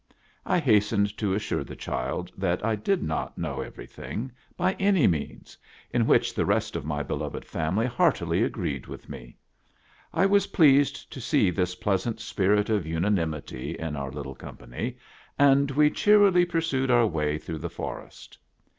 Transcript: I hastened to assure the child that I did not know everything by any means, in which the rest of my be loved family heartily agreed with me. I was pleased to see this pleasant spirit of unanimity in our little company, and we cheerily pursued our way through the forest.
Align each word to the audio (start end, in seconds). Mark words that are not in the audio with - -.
I 0.47 0.57
hastened 0.57 1.15
to 1.19 1.35
assure 1.35 1.63
the 1.63 1.75
child 1.75 2.31
that 2.35 2.65
I 2.65 2.75
did 2.75 3.03
not 3.03 3.37
know 3.37 3.61
everything 3.61 4.31
by 4.57 4.73
any 4.79 5.05
means, 5.05 5.59
in 5.91 6.07
which 6.07 6.33
the 6.33 6.43
rest 6.43 6.75
of 6.75 6.83
my 6.85 7.03
be 7.03 7.13
loved 7.13 7.45
family 7.45 7.85
heartily 7.85 8.41
agreed 8.41 8.87
with 8.87 9.09
me. 9.09 9.37
I 10.11 10.25
was 10.25 10.47
pleased 10.57 11.11
to 11.13 11.21
see 11.21 11.51
this 11.51 11.75
pleasant 11.75 12.19
spirit 12.19 12.67
of 12.67 12.87
unanimity 12.87 13.75
in 13.77 13.95
our 13.95 14.09
little 14.09 14.33
company, 14.33 14.97
and 15.37 15.69
we 15.69 15.91
cheerily 15.91 16.45
pursued 16.45 16.89
our 16.89 17.05
way 17.05 17.37
through 17.37 17.59
the 17.59 17.69
forest. 17.69 18.39